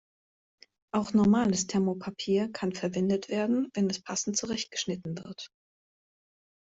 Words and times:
Auch 0.95 1.13
normales 1.13 1.67
Thermopapier 1.67 2.51
kann 2.51 2.73
verwendet 2.73 3.29
werden, 3.29 3.69
wenn 3.75 3.87
es 3.87 4.01
passend 4.01 4.35
zurechtgeschnitten 4.35 5.15
wird. 5.23 5.49